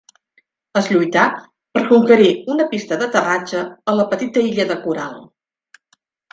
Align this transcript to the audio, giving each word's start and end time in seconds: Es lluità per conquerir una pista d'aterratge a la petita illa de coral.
Es 0.79 0.87
lluità 0.93 1.25
per 1.77 1.83
conquerir 1.91 2.31
una 2.55 2.67
pista 2.73 2.99
d'aterratge 3.03 3.63
a 3.93 3.97
la 4.01 4.09
petita 4.17 4.47
illa 4.51 4.69
de 4.75 4.83
coral. 4.89 5.25